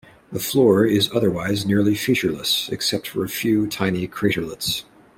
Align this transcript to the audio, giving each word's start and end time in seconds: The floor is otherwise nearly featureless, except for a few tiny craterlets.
The 0.31 0.39
floor 0.39 0.83
is 0.83 1.11
otherwise 1.13 1.63
nearly 1.63 1.93
featureless, 1.93 2.69
except 2.69 3.07
for 3.09 3.23
a 3.23 3.29
few 3.29 3.67
tiny 3.67 4.07
craterlets. 4.07 4.83